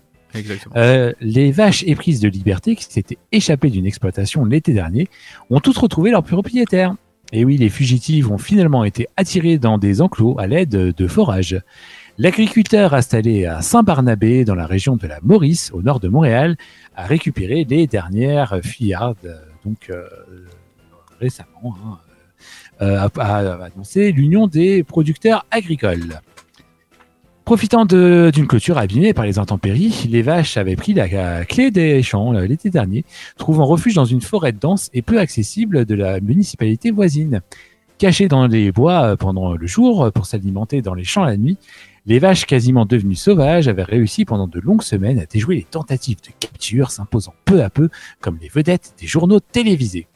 Euh, 0.77 1.13
les 1.21 1.53
vaches 1.53 1.85
éprises 1.87 2.21
de 2.21 2.29
liberté 2.29 2.77
qui 2.77 2.85
s'étaient 2.85 3.19
échappées 3.33 3.71
d'une 3.71 3.87
exploitation 3.87 4.45
l'été 4.45 4.73
dernier 4.73 5.09
ont 5.51 5.61
toutes 5.61 5.79
retrouvé 5.79 6.11
leur 6.11 6.23
propriétaire. 6.23 6.95
Et 7.33 7.45
oui, 7.45 7.57
les 7.57 7.71
fugitives 7.71 8.31
ont 8.31 8.39
finalement 8.39 8.85
été 8.85 9.07
attirées 9.17 9.59
dans 9.59 9.79
des 9.79 10.03
enclos 10.03 10.39
à 10.39 10.47
l'aide 10.47 10.71
de 10.71 11.07
forages. 11.07 11.61
L'agriculteur 12.19 12.93
installé 12.93 13.47
à 13.47 13.63
Saint-Barnabé, 13.63 14.45
dans 14.45 14.55
la 14.55 14.67
région 14.67 14.97
de 14.97 15.07
la 15.07 15.19
Maurice, 15.23 15.71
au 15.73 15.81
nord 15.81 15.99
de 15.99 16.09
Montréal, 16.09 16.57
a 16.95 17.07
récupéré 17.07 17.65
les 17.69 17.87
dernières 17.87 18.53
euh, 18.53 18.61
donc 19.65 19.89
euh, 19.89 20.05
récemment, 21.19 21.75
hein, 21.85 21.99
euh, 22.83 23.09
a 23.19 23.65
annoncé 23.65 24.13
l'Union 24.13 24.47
des 24.47 24.83
producteurs 24.83 25.47
agricoles. 25.51 26.21
Profitant 27.45 27.85
d'une 27.85 28.47
clôture 28.47 28.79
abîmée 28.79 29.15
par 29.15 29.25
les 29.25 29.41
intempéries, 29.41 30.07
les 30.09 30.23
vaches 30.23 30.57
avaient 30.57 30.77
pris 30.77 30.95
la, 30.95 31.45
clé 31.45 31.73
des 31.73 32.01
champs 32.03 32.35
euh, 32.35 32.47
l'été 32.47 32.71
dernier, 32.71 33.05
trouvant 33.37 33.65
refuge 33.65 33.95
dans 33.95 34.05
une 34.05 34.21
forêt 34.21 34.53
dense 34.53 34.91
et 34.95 35.03
peu 35.03 35.19
accessible 35.19 35.85
de 35.85 35.95
la 35.97 36.21
municipalité 36.21 36.93
voisine. 36.93 37.41
Cachées 37.99 38.29
dans 38.29 38.47
les 38.47 38.71
bois 38.71 39.03
euh, 39.03 39.17
pendant 39.17 39.55
le 39.55 39.67
jour 39.67 40.05
euh, 40.05 40.11
pour 40.13 40.27
s'alimenter 40.27 40.83
dans 40.83 40.95
les 40.95 41.03
champs 41.03 41.25
la 41.25 41.37
nuit, 41.37 41.59
les 42.07 42.21
vaches 42.21 42.47
quasiment 42.47 42.87
devenues 42.87 43.17
sauvages 43.17 43.67
avaient 43.67 43.83
réussi 43.83 44.25
pendant 44.25 44.47
de 44.47 44.61
longues 44.61 44.83
semaines 44.83 45.19
à 45.19 45.27
déjouer 45.27 45.57
les 45.57 45.65
tentatives 45.65 46.21
de 46.23 46.31
capture, 46.39 46.93
s'imposant 46.93 47.35
peu 47.45 47.63
à 47.65 47.71
peu 47.71 47.89
comme 48.21 48.39
les 48.41 48.49
vedettes 48.49 48.95
des 49.01 49.09
journaux 49.09 49.41
télévisés. 49.41 50.07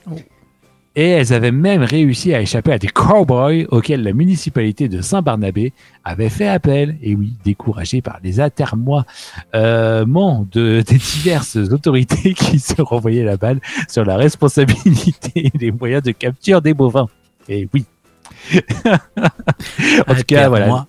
Et 0.99 1.11
elles 1.11 1.35
avaient 1.35 1.53
même 1.53 1.83
réussi 1.83 2.33
à 2.33 2.41
échapper 2.41 2.73
à 2.73 2.79
des 2.79 2.89
cowboys 2.89 3.67
auxquels 3.71 4.03
la 4.03 4.15
municipalité 4.15 4.89
de 4.89 5.03
Saint-Barnabé 5.03 5.75
avait 6.05 6.31
fait 6.31 6.49
appel. 6.49 6.97
Et 7.03 7.15
oui, 7.15 7.35
découragés 7.45 8.01
par 8.01 8.19
les 8.25 8.41
atermoiements 8.41 9.05
de, 9.55 10.83
des 10.89 10.97
diverses 10.97 11.57
autorités 11.57 12.33
qui 12.33 12.59
se 12.59 12.81
renvoyaient 12.81 13.25
la 13.25 13.37
balle 13.37 13.61
sur 13.89 14.07
la 14.07 14.17
responsabilité 14.17 15.33
et 15.37 15.53
les 15.59 15.71
moyens 15.71 16.03
de 16.03 16.13
capture 16.13 16.63
des 16.63 16.73
bovins. 16.73 17.09
Et 17.47 17.69
oui. 17.75 17.85
en 20.07 20.15
tout 20.15 20.25
cas, 20.27 20.49
voilà. 20.49 20.87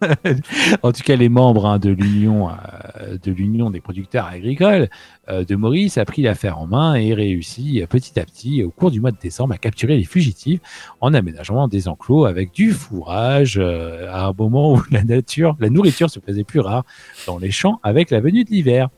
En 0.82 0.92
tout 0.92 1.02
cas, 1.02 1.16
les 1.16 1.28
membres 1.28 1.66
hein, 1.66 1.78
de 1.78 1.90
l'union 1.90 2.48
euh, 2.50 3.18
de 3.22 3.32
l'union 3.32 3.70
des 3.70 3.80
producteurs 3.80 4.26
agricoles 4.26 4.88
euh, 5.28 5.44
de 5.44 5.56
Maurice 5.56 5.98
a 5.98 6.04
pris 6.04 6.22
l'affaire 6.22 6.58
en 6.58 6.66
main 6.66 6.94
et 6.94 7.14
réussi 7.14 7.82
euh, 7.82 7.86
petit 7.86 8.18
à 8.18 8.24
petit 8.24 8.62
au 8.62 8.70
cours 8.70 8.90
du 8.90 9.00
mois 9.00 9.10
de 9.10 9.18
décembre 9.20 9.54
à 9.54 9.58
capturer 9.58 9.96
les 9.96 10.04
fugitifs 10.04 10.60
en 11.00 11.14
aménageant 11.14 11.68
des 11.68 11.88
enclos 11.88 12.24
avec 12.24 12.52
du 12.52 12.72
fourrage 12.72 13.58
à 13.58 14.26
un 14.26 14.32
moment 14.36 14.74
où 14.74 14.82
la 14.90 15.70
nourriture 15.70 16.10
se 16.10 16.20
faisait 16.20 16.44
plus 16.44 16.60
rare 16.60 16.84
dans 17.26 17.38
les 17.38 17.50
champs 17.50 17.80
avec 17.82 18.10
la 18.10 18.20
venue 18.20 18.44
de 18.44 18.50
l'hiver. 18.50 18.88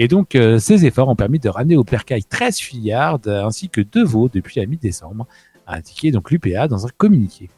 Et 0.00 0.06
donc, 0.06 0.38
ces 0.60 0.86
efforts 0.86 1.08
ont 1.08 1.16
permis 1.16 1.40
de 1.40 1.48
ramener 1.48 1.76
au 1.76 1.82
percail 1.82 2.22
13 2.22 2.58
fuyardes 2.58 3.26
euh, 3.26 3.44
ainsi 3.44 3.68
que 3.68 3.80
deux 3.80 4.04
veaux 4.04 4.28
depuis 4.32 4.60
la 4.60 4.66
mi-décembre, 4.66 5.26
a 5.66 5.76
indiqué 5.76 6.12
donc 6.12 6.30
l'UPA 6.30 6.68
dans 6.68 6.86
un 6.86 6.90
communiqué. 6.96 7.50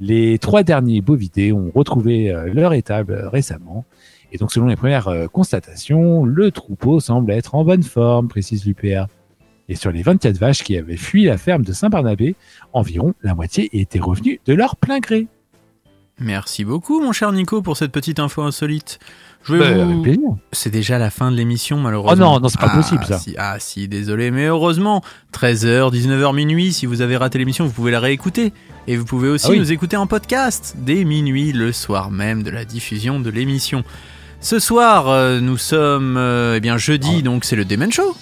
Les 0.00 0.38
trois 0.38 0.62
derniers 0.62 1.02
bovidés 1.02 1.52
ont 1.52 1.70
retrouvé 1.74 2.32
euh, 2.32 2.52
leur 2.54 2.72
étable 2.72 3.28
récemment. 3.30 3.84
Et 4.32 4.38
donc, 4.38 4.50
selon 4.50 4.66
les 4.66 4.76
premières 4.76 5.08
euh, 5.08 5.26
constatations, 5.26 6.24
le 6.24 6.50
troupeau 6.50 7.00
semble 7.00 7.32
être 7.32 7.54
en 7.54 7.64
bonne 7.64 7.82
forme, 7.82 8.28
précise 8.28 8.64
l'UPA. 8.64 9.08
Et 9.68 9.74
sur 9.74 9.92
les 9.92 10.02
24 10.02 10.38
vaches 10.38 10.64
qui 10.64 10.76
avaient 10.76 10.96
fui 10.96 11.24
la 11.24 11.36
ferme 11.36 11.64
de 11.64 11.72
Saint-Barnabé, 11.72 12.34
environ 12.72 13.12
la 13.22 13.34
moitié 13.34 13.68
étaient 13.78 14.00
revenues 14.00 14.40
de 14.46 14.54
leur 14.54 14.76
plein 14.76 15.00
gré. 15.00 15.28
Merci 16.20 16.64
beaucoup, 16.64 17.00
mon 17.02 17.12
cher 17.12 17.32
Nico, 17.32 17.62
pour 17.62 17.76
cette 17.76 17.92
petite 17.92 18.18
info 18.18 18.42
insolite. 18.42 18.98
Je 19.42 19.54
vais 19.54 19.74
Bah, 19.74 19.84
vous- 19.86 20.02
plaisir. 20.02 20.20
C'est 20.52 20.68
déjà 20.68 20.98
la 20.98 21.08
fin 21.08 21.30
de 21.30 21.36
l'émission, 21.36 21.78
malheureusement. 21.78 22.32
Oh 22.32 22.34
non, 22.34 22.40
non, 22.40 22.48
c'est 22.50 22.60
pas 22.60 22.68
Ah, 22.72 22.76
possible, 22.76 23.04
ça. 23.06 23.18
si- 23.18 23.34
ah 23.38 23.56
si, 23.58 23.88
désolé, 23.88 24.30
mais 24.30 24.44
heureusement, 24.46 25.02
13h, 25.32 25.90
19h 25.90 26.34
minuit, 26.34 26.74
si 26.74 26.84
vous 26.84 27.00
avez 27.00 27.16
raté 27.16 27.38
l'émission, 27.38 27.64
vous 27.64 27.72
pouvez 27.72 27.90
la 27.90 28.00
réécouter. 28.00 28.52
Et 28.86 28.96
vous 28.98 29.06
pouvez 29.06 29.30
aussi 29.30 29.46
Ah 29.48 29.52
oui. 29.52 29.58
nous 29.58 29.72
écouter 29.72 29.96
en 29.96 30.06
podcast, 30.06 30.74
dès 30.78 31.04
minuit, 31.04 31.52
le 31.52 31.72
soir 31.72 32.10
même 32.10 32.42
de 32.42 32.50
la 32.50 32.66
diffusion 32.66 33.18
de 33.18 33.30
l'émission. 33.30 33.82
Ce 34.42 34.58
soir, 34.58 35.08
euh, 35.08 35.40
nous 35.40 35.56
sommes, 35.56 36.16
euh, 36.18 36.56
eh 36.56 36.60
bien, 36.60 36.76
jeudi, 36.76 37.16
Ah. 37.20 37.22
donc 37.22 37.44
c'est 37.46 37.56
le 37.56 37.64
Demen 37.64 37.90
Show. 37.90 38.14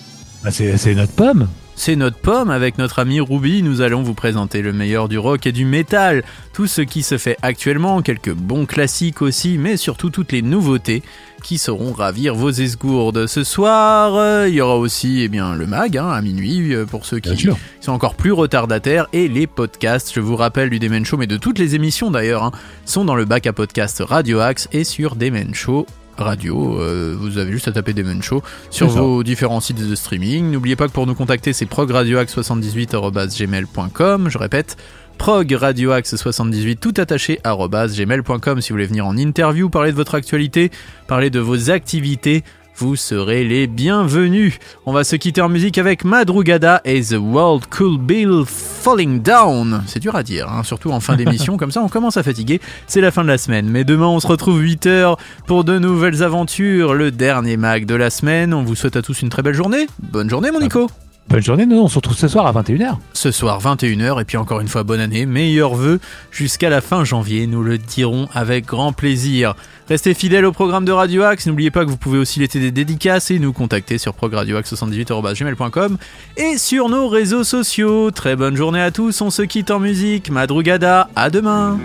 Bah, 0.45 0.51
c'est 0.53 0.95
notre 0.95 1.13
pomme. 1.15 1.49
C'est 1.81 1.95
notre 1.95 2.19
pomme 2.19 2.51
avec 2.51 2.77
notre 2.77 2.99
ami 2.99 3.21
Ruby. 3.21 3.63
Nous 3.63 3.83
allons 3.83 4.03
vous 4.03 4.13
présenter 4.13 4.63
le 4.63 4.73
meilleur 4.73 5.09
du 5.09 5.17
rock 5.17 5.47
et 5.47 5.53
du 5.53 5.65
métal. 5.65 6.25
Tout 6.53 6.67
ce 6.67 6.81
qui 6.81 7.05
se 7.05 7.19
fait 7.19 7.37
actuellement, 7.41 8.03
quelques 8.03 8.33
bons 8.33 8.67
classiques 8.67 9.23
aussi, 9.23 9.59
mais 9.59 9.77
surtout 9.77 10.11
toutes 10.11 10.33
les 10.33 10.43
nouveautés 10.43 11.05
qui 11.45 11.57
sauront 11.57 11.93
ravir 11.93 12.35
vos 12.35 12.51
esgourdes. 12.51 13.29
Ce 13.29 13.45
soir, 13.45 14.17
euh, 14.17 14.49
il 14.49 14.57
y 14.57 14.61
aura 14.61 14.77
aussi 14.77 15.21
eh 15.23 15.29
bien, 15.29 15.55
le 15.55 15.69
mag 15.69 15.97
hein, 15.97 16.09
à 16.09 16.21
minuit 16.21 16.75
euh, 16.75 16.85
pour 16.85 17.07
ceux 17.07 17.21
qui 17.21 17.49
sont 17.81 17.93
encore 17.93 18.17
plus 18.17 18.33
retardataires 18.33 19.07
et 19.13 19.29
les 19.29 19.47
podcasts. 19.47 20.13
Je 20.13 20.21
vous 20.21 20.35
rappelle 20.35 20.71
du 20.71 20.81
Demen 20.81 21.05
Show, 21.05 21.17
mais 21.17 21.29
de 21.29 21.37
toutes 21.37 21.61
les 21.61 21.77
émissions 21.77 22.11
d'ailleurs, 22.11 22.43
hein, 22.43 22.51
sont 22.87 23.05
dans 23.05 23.15
le 23.15 23.25
bac 23.25 23.47
à 23.47 23.53
podcast 23.53 24.03
Radio 24.05 24.41
Axe 24.41 24.69
et 24.73 24.83
sur 24.83 25.15
Demen 25.15 25.55
Show 25.55 25.87
Radio. 26.19 26.81
Euh, 26.81 27.15
vous 27.19 27.39
avez 27.39 27.53
juste 27.53 27.69
à 27.69 27.73
taper 27.73 27.93
Demen 27.93 28.21
Show 28.23 28.43
sur 28.71 28.89
vos 28.89 29.23
différents 29.23 29.61
sites 29.61 29.89
de 29.89 29.95
streaming. 29.95 30.51
N'oubliez 30.51 30.75
pas 30.77 30.89
que 30.89 30.93
pour 30.93 31.07
nous 31.07 31.15
contacter, 31.15 31.53
c'est 31.53 31.67
progradioaxe78.gmail.com. 31.67 34.29
Je 34.29 34.39
répète, 34.39 34.77
progradioaxe78 35.19 36.79
tout 36.79 36.95
attaché 36.97 37.39
gmail.com 37.45 38.61
si 38.61 38.71
vous 38.71 38.75
voulez 38.75 38.87
venir 38.87 39.07
en 39.07 39.17
interview, 39.17 39.69
parler 39.69 39.93
de 39.93 39.97
votre 39.97 40.15
actualité, 40.15 40.71
parler 41.07 41.31
de 41.31 41.41
vos 41.41 41.71
activités. 41.71 42.45
Vous 42.79 42.95
serez 42.95 43.43
les 43.43 43.67
bienvenus. 43.67 44.61
On 44.87 44.93
va 44.93 45.03
se 45.03 45.17
quitter 45.17 45.41
en 45.41 45.49
musique 45.49 45.79
avec 45.79 46.05
Madrugada 46.05 46.81
et 46.85 47.03
The 47.03 47.17
World 47.19 47.65
Cool 47.77 47.99
Bill 47.99 48.45
Falling 48.47 49.21
Down. 49.21 49.83
C'est 49.89 49.99
dur 49.99 50.15
à 50.15 50.23
dire, 50.23 50.49
hein, 50.49 50.63
surtout 50.63 50.93
en 50.93 51.01
fin 51.01 51.17
d'émission, 51.17 51.57
comme 51.57 51.73
ça 51.73 51.83
on 51.83 51.89
commence 51.89 52.17
à 52.19 52.23
fatiguer. 52.23 52.61
C'est 52.87 53.01
la 53.01 53.11
fin 53.11 53.25
de 53.25 53.29
la 53.29 53.37
semaine. 53.37 53.69
Mais 53.69 53.83
demain 53.83 54.07
on 54.07 54.21
se 54.21 54.29
retrouve 54.29 54.63
8h 54.63 55.19
pour 55.49 55.65
de 55.65 55.77
nouvelles 55.77 56.23
aventures. 56.23 56.95
Le 56.95 57.11
dernier 57.11 57.57
mag 57.57 57.85
de 57.85 57.97
la 57.97 58.11
semaine. 58.11 58.55
On 58.55 58.63
vous 58.63 58.77
souhaite 58.77 58.95
à 58.95 59.03
tous 59.03 59.23
une 59.23 59.29
très 59.29 59.43
belle 59.43 59.55
journée. 59.55 59.89
Bonne 60.13 60.31
journée 60.31 60.53
mon 60.53 60.61
Nico. 60.61 60.89
Bonne 61.29 61.43
journée, 61.43 61.67
nous 61.67 61.79
on 61.79 61.89
se 61.89 61.97
retrouve 61.97 62.17
ce 62.17 62.27
soir 62.27 62.47
à 62.47 62.53
21h. 62.53 62.97
Ce 63.13 63.31
soir 63.31 63.61
21h 63.61 64.19
et 64.19 64.25
puis 64.25 64.39
encore 64.39 64.61
une 64.61 64.69
fois 64.69 64.83
bonne 64.83 65.01
année, 65.01 65.27
meilleurs 65.27 65.75
vœux 65.75 66.01
jusqu'à 66.31 66.71
la 66.71 66.81
fin 66.81 67.05
janvier, 67.05 67.47
nous 67.47 67.63
le 67.63 67.77
dirons 67.77 68.29
avec 68.33 68.65
grand 68.65 68.95
plaisir. 68.95 69.55
Restez 69.91 70.15
fidèles 70.15 70.47
au 70.47 70.53
programme 70.53 70.87
de 70.87 70.93
Radio 70.93 71.25
Axe, 71.25 71.47
n'oubliez 71.47 71.71
pas 71.71 71.85
que 71.85 71.91
vous 71.91 71.99
pouvez 71.99 72.19
aussi 72.19 72.41
laisser 72.41 72.61
des 72.61 72.71
dédicaces 72.71 73.31
et 73.31 73.39
nous 73.39 73.53
contacter 73.53 73.99
sur 73.99 74.15
progradioaxe78.gmail.com 74.15 75.99
et 76.39 76.57
sur 76.57 76.89
nos 76.89 77.09
réseaux 77.09 77.45
sociaux. 77.45 78.11
Très 78.11 78.35
bonne 78.35 78.57
journée 78.57 78.81
à 78.81 78.91
tous, 78.91 79.21
on 79.21 79.29
se 79.29 79.43
quitte 79.43 79.71
en 79.71 79.81
musique, 79.81 80.31
Madrugada, 80.31 81.11
à 81.15 81.29
demain 81.29 81.79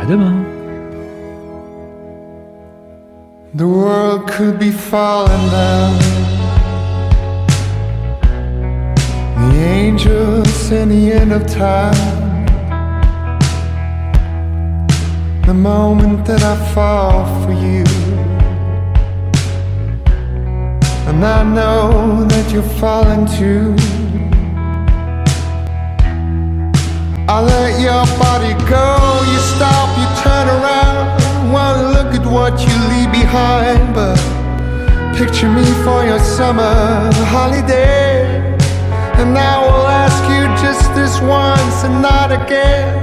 À 0.00 0.06
demain. 0.06 0.34
The 3.56 3.64
world 3.64 4.26
could 4.26 4.58
be 4.58 4.72
falling 4.72 5.50
down. 5.50 6.11
Angels 9.82 10.70
in 10.70 10.88
the 10.90 11.12
end 11.12 11.32
of 11.32 11.44
time. 11.46 12.46
The 15.48 15.54
moment 15.54 16.24
that 16.28 16.42
I 16.52 16.56
fall 16.72 17.24
for 17.42 17.54
you. 17.66 17.84
And 21.08 21.20
I 21.38 21.42
know 21.56 22.24
that 22.32 22.46
you're 22.52 22.72
falling 22.82 23.24
too. 23.38 23.74
I 27.34 27.36
let 27.52 27.72
your 27.86 28.04
body 28.22 28.52
go, 28.76 28.88
you 29.32 29.40
stop, 29.54 29.88
you 30.00 30.08
turn 30.24 30.46
around. 30.56 31.04
Wanna 31.52 31.86
look 31.96 32.10
at 32.18 32.24
what 32.36 32.54
you 32.66 32.76
leave 32.92 33.10
behind, 33.20 33.82
but 33.96 34.18
picture 35.18 35.50
me 35.58 35.66
for 35.84 36.00
your 36.10 36.20
summer 36.20 37.10
holiday. 37.34 38.02
And 39.20 39.38
I 39.38 39.71
this 41.12 41.20
once 41.20 41.84
and 41.84 42.00
not 42.00 42.32
again. 42.32 43.02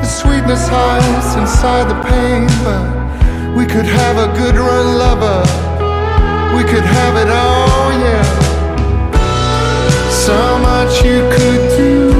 The 0.00 0.06
sweetness 0.06 0.66
hides 0.68 1.34
inside 1.36 1.88
the 1.90 2.00
pain, 2.08 2.46
but 2.64 3.56
we 3.56 3.66
could 3.66 3.84
have 3.84 4.16
a 4.16 4.32
good 4.38 4.56
run 4.56 4.98
lover. 4.98 5.40
We 6.56 6.64
could 6.64 6.84
have 6.84 7.16
it 7.16 7.28
all, 7.28 7.92
yeah. 8.04 8.24
So 10.10 10.58
much 10.58 11.04
you 11.04 11.20
could 11.36 11.62
do 11.76 12.10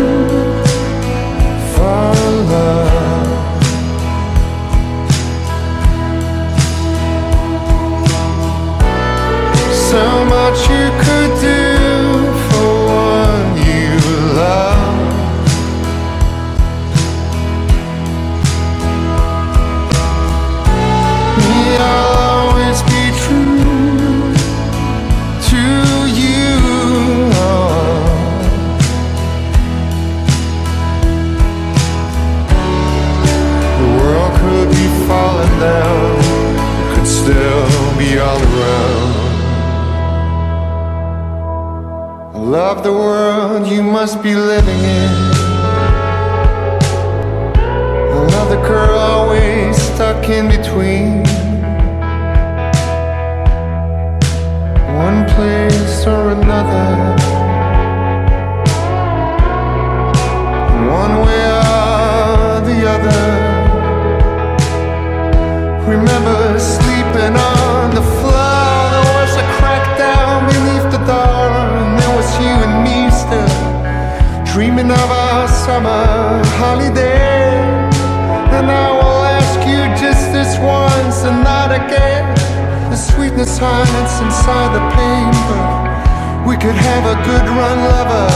for 1.73 2.15
love. 2.51 2.99
So 9.91 10.25
much 10.25 10.61
you 10.69 10.91
could 11.05 11.41
do. 11.41 11.70
Must 44.01 44.23
be 44.23 44.35
living 44.35 44.79
in. 44.79 45.11
Another 48.23 48.57
girl 48.67 48.99
always 48.99 49.77
stuck 49.77 50.29
in 50.29 50.49
between. 50.49 51.23
One 55.07 55.27
place 55.35 56.07
or 56.07 56.31
another. 56.31 56.89
One 61.03 61.15
way 61.27 61.45
or 61.61 62.61
the 62.69 62.79
other. 62.95 63.23
Remember 65.91 66.40
of 74.89 75.11
our 75.11 75.47
summer 75.47 76.41
holiday. 76.57 77.53
And 78.57 78.71
I 78.71 78.91
will 78.97 79.25
ask 79.37 79.61
you 79.69 79.81
just 80.01 80.33
this 80.33 80.57
once 80.59 81.25
and 81.29 81.45
not 81.45 81.71
again. 81.71 82.25
The 82.89 82.97
sweetness 82.97 83.59
hides 83.59 84.15
inside 84.25 84.71
the 84.73 84.85
pain, 84.97 85.33
but 85.49 86.47
we 86.49 86.57
could 86.57 86.79
have 86.89 87.05
a 87.05 87.17
good 87.29 87.47
run, 87.59 87.79
lover. 87.93 88.29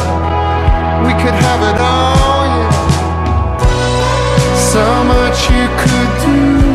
We 1.07 1.15
could 1.23 1.39
have 1.47 1.61
it 1.71 1.79
all, 1.81 2.45
yeah. 2.57 2.73
So 4.73 4.85
much 5.05 5.39
you 5.49 5.67
could 5.81 6.11
do 6.27 6.74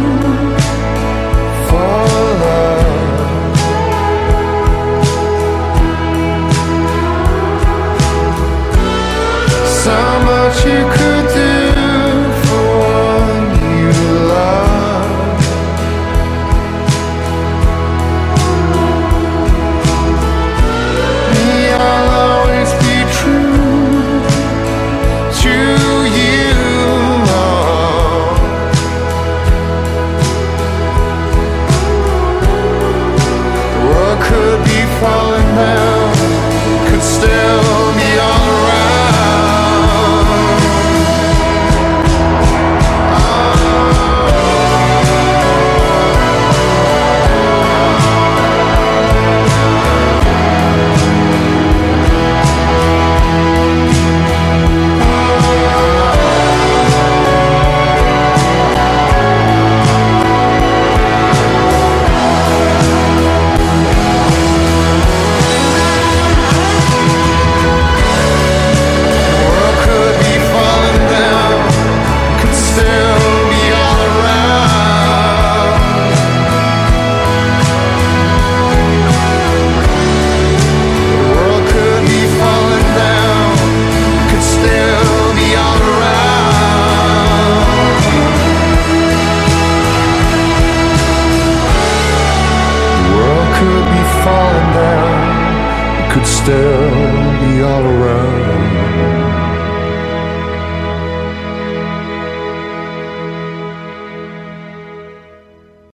So 9.89 10.19
much 10.23 10.65
you 10.65 10.87
could 10.93 11.18